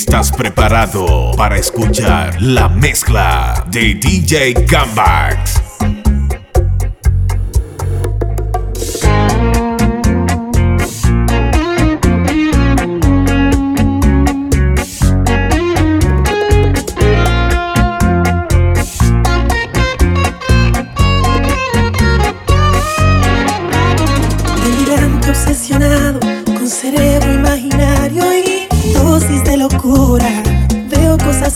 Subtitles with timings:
[0.00, 5.67] ¿Estás preparado para escuchar la mezcla de DJ Gambax?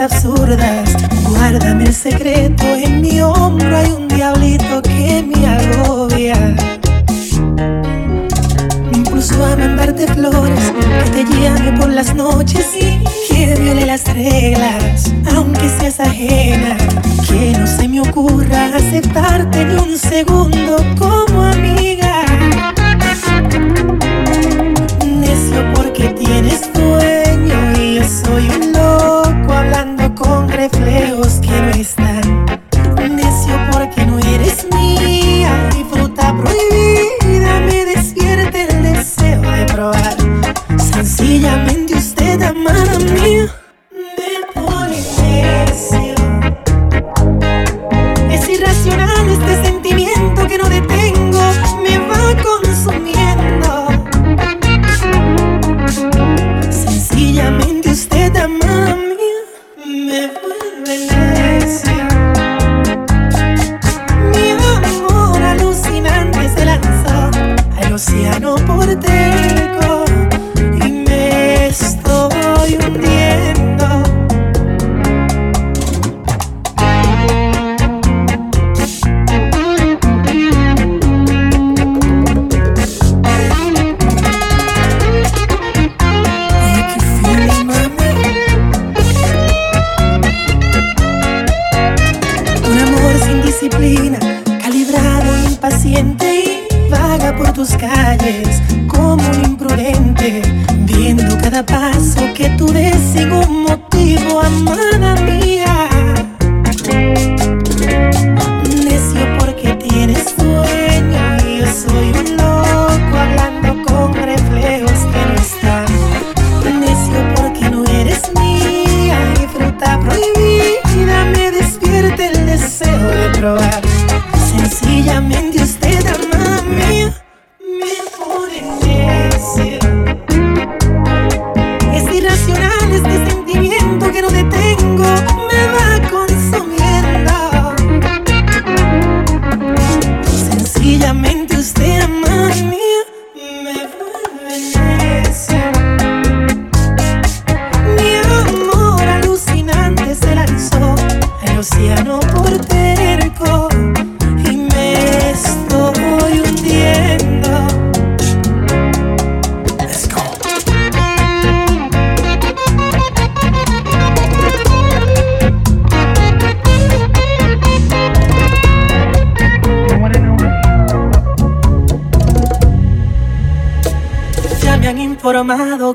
[0.00, 0.96] Absurdas.
[1.28, 6.36] Guárdame el secreto, en mi hombro hay un diablito que me agobia.
[8.90, 10.72] Me impulso a mandarte flores,
[11.12, 16.76] que te llame por las noches y que viole las reglas, aunque seas ajena.
[17.28, 22.09] Que no se me ocurra aceptarte ni un segundo como amiga.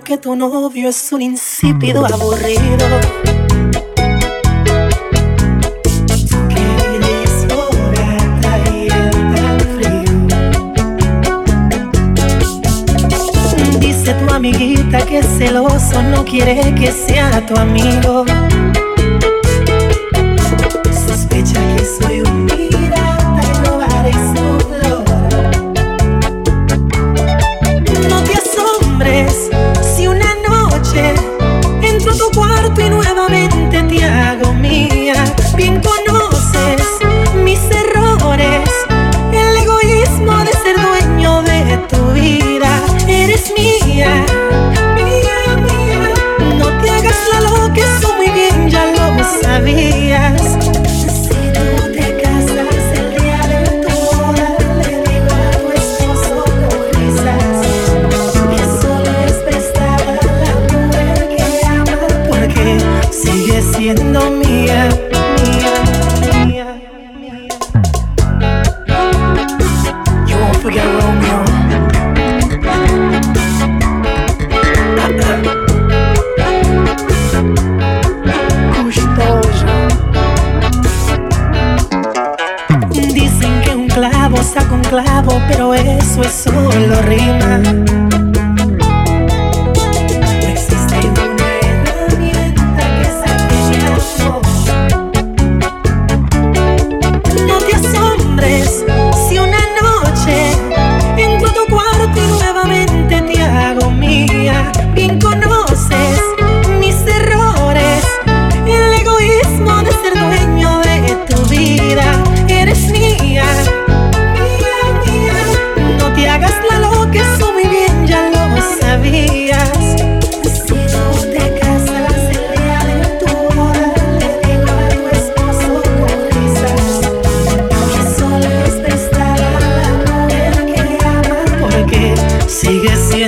[0.03, 2.87] Que tu novio es un insípido aburrido.
[13.79, 18.25] Dice tu amiguita que celoso no quiere que sea tu amigo.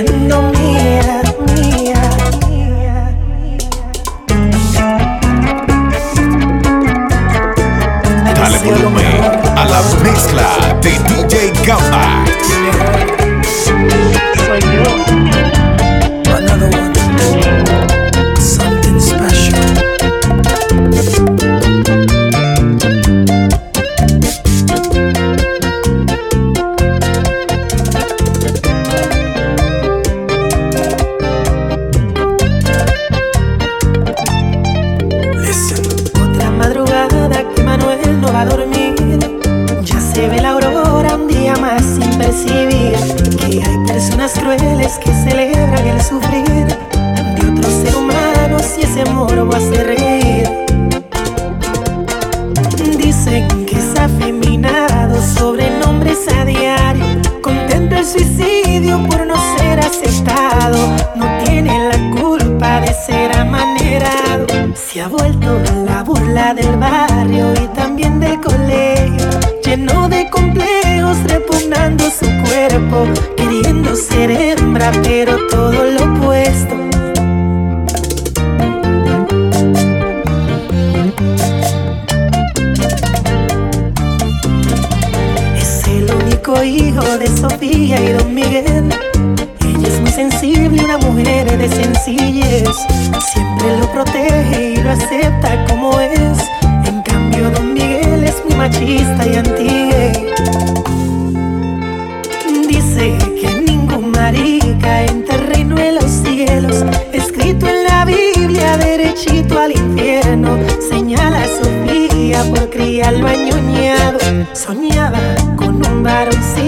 [0.06, 0.47] No.
[42.38, 49.04] Percibir que hay personas crueles que celebran el sufrir de otros ser humanos y ese
[49.06, 50.48] morbo hace reír.
[52.96, 57.04] Dicen que es afeminado sobre nombres a diario.
[57.42, 60.78] Contempla el suicidio por no ser aceptado.
[61.16, 64.46] No tiene la culpa de ser amanerado.
[64.74, 67.07] Se ha vuelto la burla del barrio
[70.38, 73.06] complejos, repugnando su cuerpo.
[73.36, 76.74] Queriendo ser hembra, pero todo lo opuesto.
[85.56, 88.88] Es el único hijo de Sofía y Don Miguel.
[89.64, 92.68] Ella es muy sensible, una mujer de sencillez.
[93.32, 96.57] Siempre lo protege y lo acepta como es.
[98.68, 99.88] Machista y anti
[102.68, 106.84] Dice que ningún marica entra al reino de los cielos.
[107.12, 110.58] Escrito en la Biblia, derechito al infierno.
[110.90, 114.18] Señala a Sofía por criarlo añoñado.
[114.52, 115.20] Soñaba
[115.56, 116.67] con un varoncito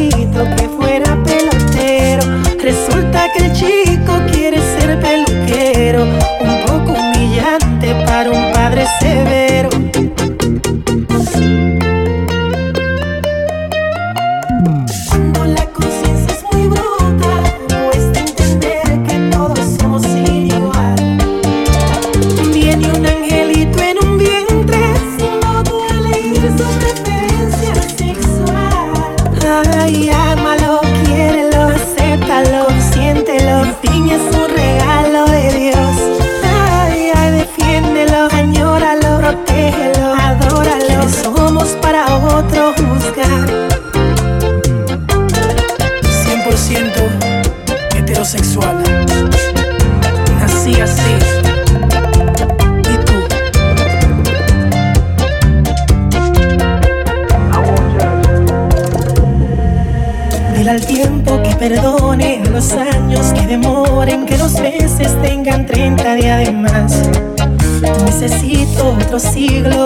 [69.50, 69.79] siglo,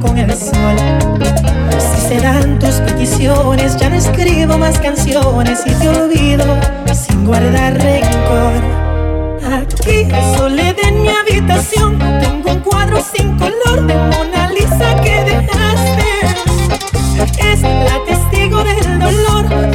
[0.00, 0.76] con el sol.
[1.78, 6.44] Si se dan tus peticiones, ya no escribo más canciones y te olvido
[6.92, 8.62] sin guardar rencor.
[9.44, 16.04] Aquí, soledad en mi habitación, tengo un cuadro sin color de Mona Lisa que dejaste.
[17.52, 19.65] Es la testigo del dolor,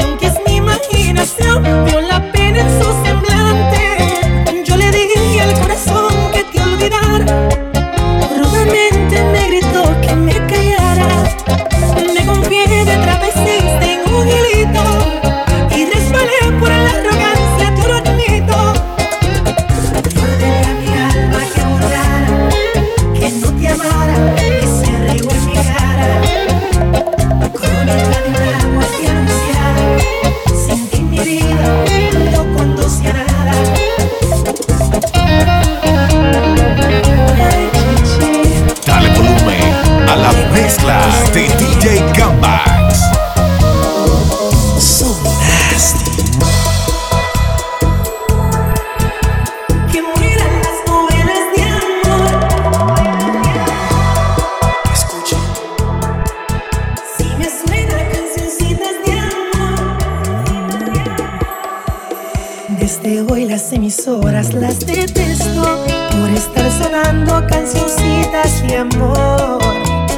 [62.81, 69.62] Desde hoy las emisoras las detesto por estar sonando cancioncitas de amor.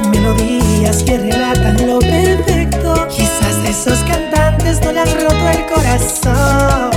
[0.10, 3.08] Melodías que relatan lo perfecto.
[3.10, 6.93] Quizás esos cantantes no le han roto el corazón.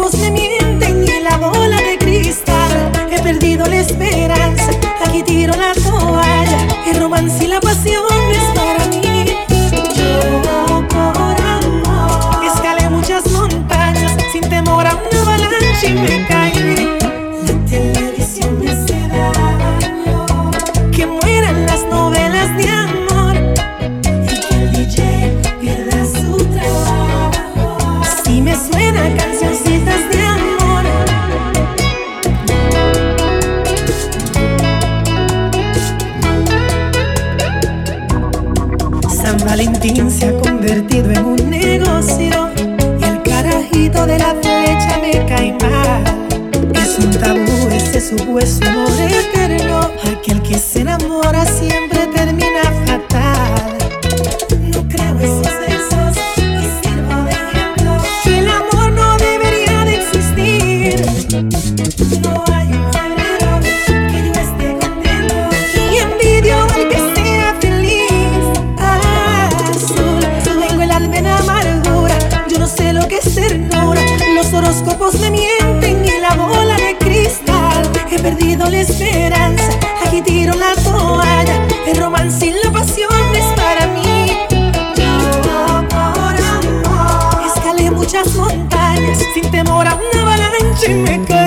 [0.00, 0.39] Obos nimi
[39.44, 42.50] Valentín se ha convertido en un negocio
[43.00, 46.04] y el carajito de la fecha me cae mal.
[46.74, 49.90] Es un tabú ese supuesto amor eterno.
[50.16, 53.79] Aquel que se enamora siempre termina fatal.
[78.70, 79.68] la esperanza,
[80.06, 84.46] aquí tiro la toalla, el romance y la pasión es para mí.
[85.88, 91.39] Por amor escalé muchas montañas sin temor a una avalancha y me caí.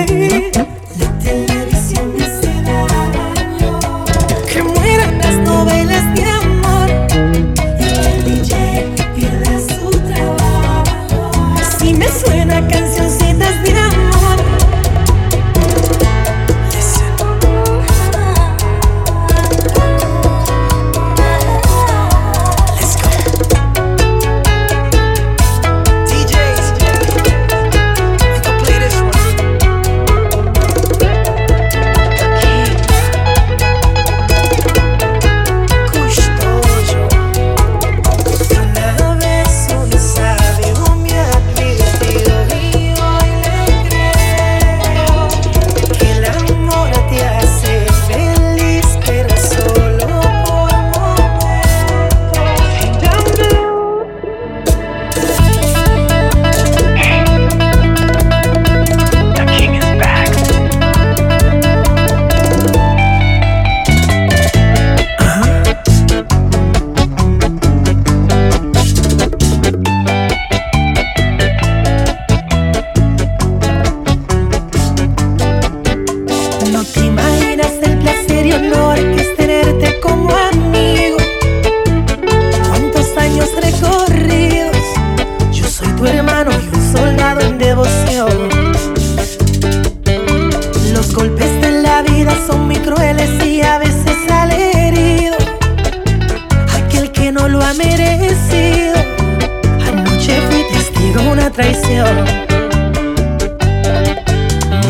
[101.54, 102.24] traición.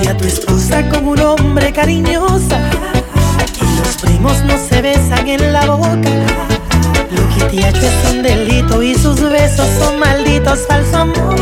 [0.02, 2.59] Y a tu esposa como un hombre cariñosa.
[3.61, 6.11] Y los primos no se besan en la boca.
[7.11, 11.37] Lo que te ha hecho es un delito y sus besos son malditos, falso amor.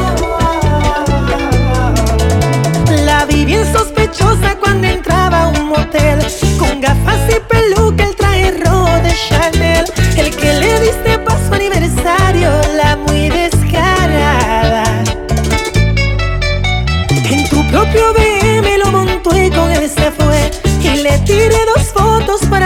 [3.06, 6.18] La vi bien sospechosa cuando entraba a un motel
[6.58, 7.41] con gafas y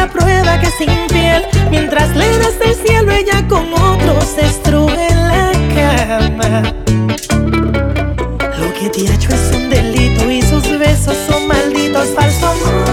[0.06, 1.44] prueba que es infiel.
[1.70, 6.62] Mientras le das el cielo, ella con otros destruye la cama.
[8.58, 12.85] Lo que te ha hecho es un delito y sus besos son malditos, falsos.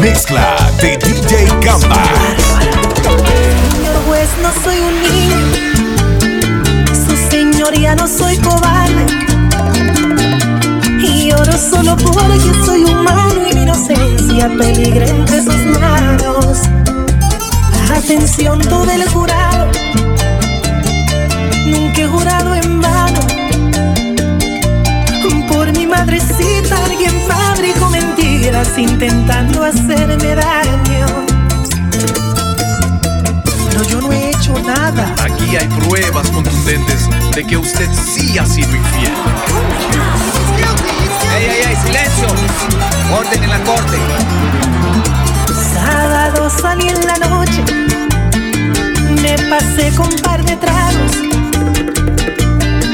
[0.00, 2.02] Mezcla de DJ Gamba.
[3.72, 5.36] Señor juez, no soy un niño.
[7.06, 9.06] Su señoría no soy cobarde.
[11.02, 16.58] Y oro solo porque soy humano y mi inocencia peligra entre sus manos.
[17.94, 19.70] Atención, todo el jurado.
[21.66, 23.20] Nunca he jurado en vano.
[25.48, 27.90] Por mi madrecita alguien fabricó
[28.78, 31.06] intentando hacerme daño.
[33.68, 35.14] Pero yo no he hecho nada.
[35.22, 39.12] Aquí hay pruebas contundentes de que usted sí ha sido infiel.
[41.36, 41.76] ¡Ey, ey, ey!
[41.84, 42.28] ¡Silencio!
[43.18, 43.98] Orden en la corte.
[45.74, 47.62] Sábado salí en la noche,
[49.22, 50.89] me pasé con par de tragos,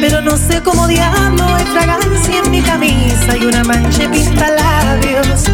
[0.00, 5.44] pero no sé cómo diablo hay fragancia en mi camisa y una mancha pinta labios.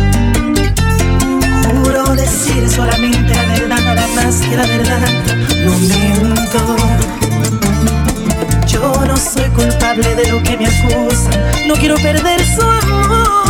[1.70, 5.08] Juro decir solamente la verdad, nada más que la verdad,
[5.64, 6.76] no miento.
[8.66, 13.41] Yo no soy culpable de lo que me acusan, no quiero perder su amor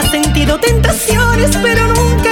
[0.00, 2.29] que ha sentido tentaciones pero nunca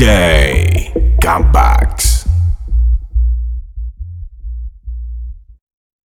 [0.00, 0.37] Yeah.